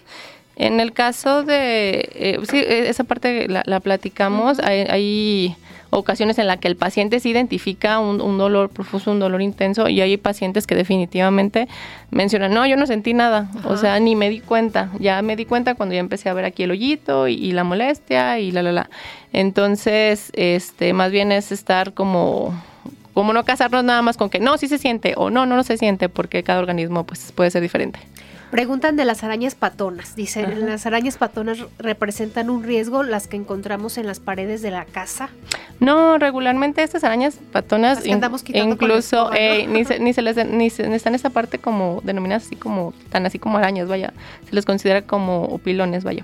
[0.56, 5.56] En el caso de, eh, sí, e, esa parte la, platicamos, hay,
[5.90, 10.02] ocasiones en las que el paciente se identifica un, dolor profuso, un dolor intenso, y
[10.02, 11.68] hay pacientes que definitivamente
[12.10, 15.46] mencionan, no, yo no sentí nada, o sea, ni me di cuenta, ya me di
[15.46, 18.72] cuenta cuando ya empecé a ver aquí el hoyito y, la molestia y la, la,
[18.72, 18.90] la.
[19.34, 22.54] Entonces, este, más bien es estar como
[23.14, 25.64] como no casarnos nada más con que no, sí se siente o no, no, no
[25.64, 28.00] se siente, porque cada organismo pues puede ser diferente.
[28.54, 30.16] Preguntan de las arañas patonas.
[30.16, 34.86] Dicen, ¿las arañas patonas representan un riesgo las que encontramos en las paredes de la
[34.86, 35.30] casa?
[35.80, 41.16] No, regularmente estas arañas patonas, incluso eh, ni, se, ni, se les, ni, están en
[41.16, 44.14] esa parte como denominadas así como, tan así como arañas, vaya.
[44.48, 46.24] Se les considera como pilones, vaya.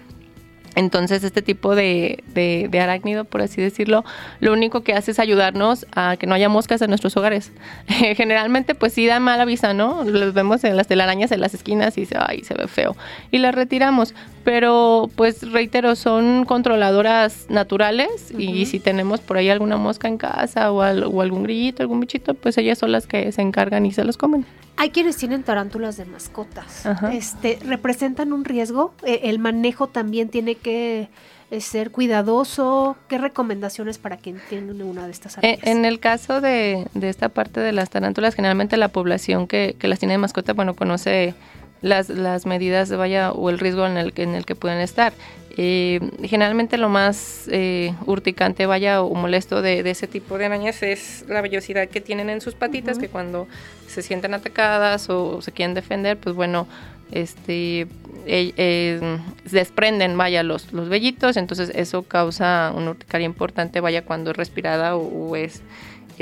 [0.75, 4.03] Entonces, este tipo de, de, arácnido, por así decirlo,
[4.39, 7.51] lo único que hace es ayudarnos a que no haya moscas en nuestros hogares.
[8.15, 10.03] generalmente, pues sí da mala vista, ¿no?
[10.03, 12.95] Los vemos en las telarañas en las esquinas y se, ay, se ve feo.
[13.31, 14.13] Y las retiramos.
[14.43, 20.71] Pero, pues reitero, son controladoras naturales y si tenemos por ahí alguna mosca en casa
[20.71, 24.03] o, o algún grillito, algún bichito, pues ellas son las que se encargan y se
[24.03, 24.45] los comen.
[24.79, 26.85] Hay quienes tienen tarántulas de mascotas.
[27.11, 28.93] Este, ¿Representan un riesgo?
[29.03, 31.09] E, ¿El manejo también tiene que
[31.51, 32.95] eh, ser cuidadoso?
[33.09, 35.59] ¿Qué recomendaciones para quien tiene una de estas áreas?
[35.63, 39.99] En, el caso de, esta parte de las tarántulas, generalmente la población que, que las
[39.99, 41.33] tiene de mascota, bueno, conoce
[41.81, 45.13] las, las medidas de vaya o el riesgo en el, en el que pueden estar.
[45.61, 51.25] Eh, generalmente lo más eh, urticante, vaya, o molesto de, ese tipo de arañas es
[51.27, 53.45] la vellosidad que tienen en sus patitas, que cuando
[53.87, 56.65] se sienten atacadas o se quieren defender, pues bueno,
[57.11, 57.87] este
[58.25, 59.19] eh,
[59.51, 64.95] desprenden, vaya, los, los vellitos, entonces eso causa una urticaria importante, vaya, cuando es respirada
[64.95, 65.61] o es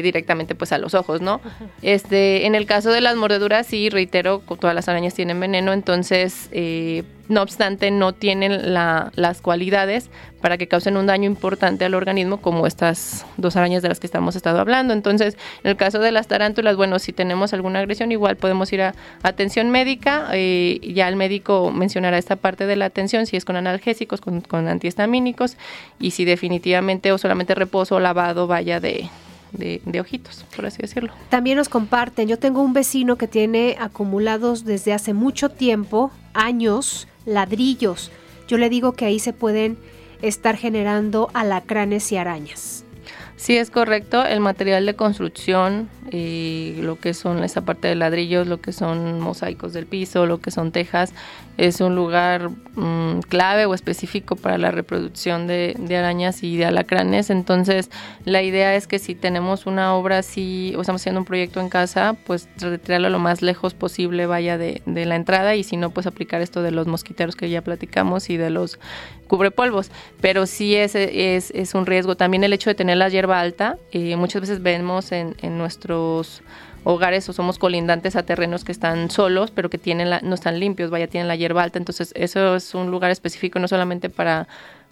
[0.02, 1.42] directamente pues a los ojos, ¿no?
[1.82, 6.50] Este, en el caso de las mordeduras, sí, reitero, todas las arañas tienen veneno, entonces,
[6.52, 10.10] eh, no obstante, no tienen las cualidades
[10.42, 14.08] para que causen un daño importante al organismo como estas dos arañas de las que
[14.08, 14.94] estamos estado hablando.
[14.94, 18.82] Entonces, en el caso de las tarántulas, bueno, si tenemos alguna agresión, igual podemos ir
[18.82, 23.46] a atención médica, eh, ya el médico mencionará esta parte de la atención, si es
[23.46, 25.58] con analgésicos, con, con antihistamínicos,
[26.00, 29.10] y si definitivamente o solamente reposo o lavado vaya de
[29.52, 31.12] de, ojitos, por así decirlo.
[31.30, 37.08] También nos comparten, yo tengo un vecino que tiene acumulados desde hace mucho tiempo, años,
[37.26, 38.12] ladrillos.
[38.48, 39.78] Yo le digo que ahí se pueden
[40.22, 42.86] estar generando alacranes y arañas.
[43.38, 44.26] Sí, es correcto.
[44.26, 49.20] El material de construcción eh, lo que son esa parte de ladrillos, lo que son
[49.20, 51.14] mosaicos del piso, lo que son tejas.
[51.58, 57.30] Es un lugar mm, clave o específico para la reproducción de, arañas y de alacranes.
[57.30, 57.90] Entonces,
[58.24, 61.70] la idea es que si tenemos una obra así, o estamos haciendo un proyecto en
[61.70, 66.08] casa, pues retirarlo lo más lejos posible, vaya de, la entrada, y si no, pues
[66.08, 68.80] aplicar esto de los mosquiteros que ya platicamos y de los
[69.28, 69.92] cubrepolvos.
[70.22, 72.16] Pero sí es, es, es un riesgo.
[72.16, 76.42] También el hecho de tener la hierba alta, eh, muchas veces vemos en, en nuestros
[76.84, 80.58] hogares o somos colindantes a terrenos que están solos, pero que tienen la, no están
[80.58, 81.78] limpios, vaya, tienen la hierba alta.
[81.78, 84.48] Entonces, eso es un lugar específico no solamente para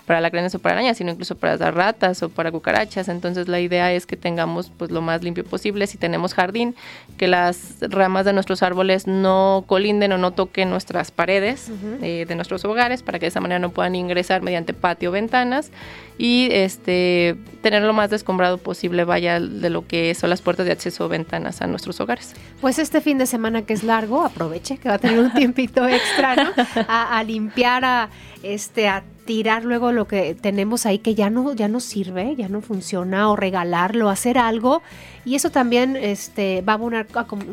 [0.05, 3.09] para lacranes o para arañas, sino incluso para las ratas o para cucarachas.
[3.09, 5.87] Entonces la idea es que tengamos pues lo más limpio posible.
[5.87, 6.75] Si tenemos jardín,
[7.17, 12.35] que las ramas de nuestros árboles no colinden o no toquen nuestras paredes eh, de
[12.35, 15.71] nuestros hogares para que de esa manera no puedan ingresar mediante patio o ventanas
[16.17, 20.71] y este tener lo más descombrado posible vaya de lo que son las puertas de
[20.71, 22.33] acceso o ventanas a nuestros hogares.
[22.61, 25.87] Pues este fin de semana que es largo, aproveche que va a tener un tiempito
[25.87, 26.51] extra, ¿no?
[26.87, 28.09] A, a limpiar a
[28.43, 32.47] este a tirar luego lo que tenemos ahí que ya no, ya no sirve, ya
[32.47, 34.81] no funciona, o regalarlo, hacer algo.
[35.25, 37.07] Y eso también este, va a abonar,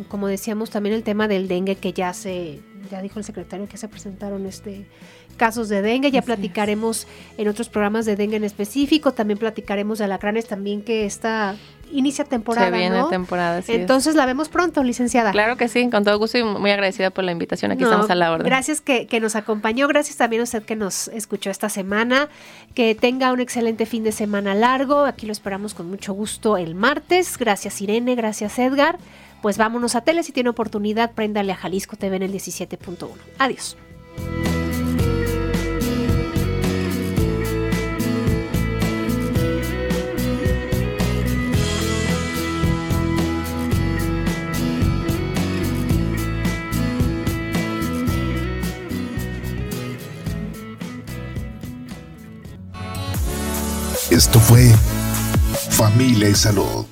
[0.09, 2.61] como, decíamos, también el tema del dengue que ya se,
[2.93, 4.87] ya dijo el secretario que se presentaron este
[5.37, 7.07] casos de dengue, ya platicaremos
[7.39, 11.57] en otros programas de dengue en específico, también platicaremos de alacranes también que está
[11.91, 12.71] inicia temporada.
[12.71, 13.73] Se viene temporada, sí.
[13.73, 15.31] Entonces la vemos pronto, licenciada.
[15.31, 17.73] Claro que sí, con todo gusto y muy agradecida por la invitación.
[17.73, 18.47] Aquí estamos a la orden.
[18.47, 22.29] Gracias que, que, nos acompañó, gracias también a usted que nos escuchó esta semana.
[22.75, 25.05] Que tenga un excelente fin de semana largo.
[25.05, 27.39] Aquí lo esperamos con mucho gusto el martes.
[27.39, 28.99] Gracias Irene, gracias Edgar.
[29.43, 33.09] Pues vámonos a tele, si tiene oportunidad, préndale a Jalisco TV en el 17.1.
[33.39, 33.77] Adiós.
[54.13, 54.71] Esto fue
[55.71, 56.92] Familia y Salud.